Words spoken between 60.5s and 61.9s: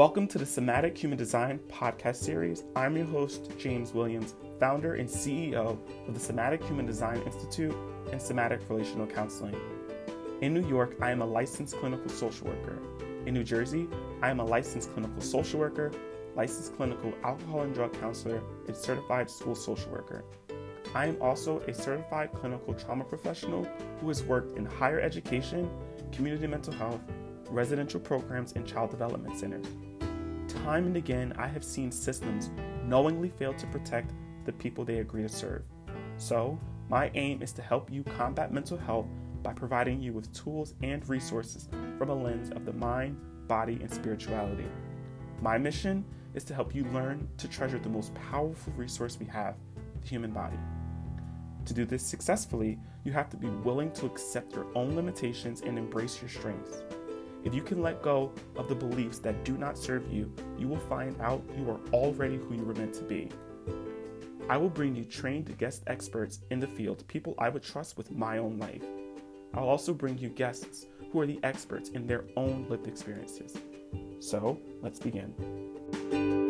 you will find out you are